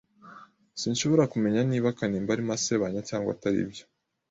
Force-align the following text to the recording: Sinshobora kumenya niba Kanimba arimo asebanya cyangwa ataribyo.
Sinshobora 0.81 1.23
kumenya 1.33 1.61
niba 1.69 1.95
Kanimba 1.97 2.29
arimo 2.35 2.51
asebanya 2.57 3.01
cyangwa 3.09 3.29
ataribyo. 3.35 3.83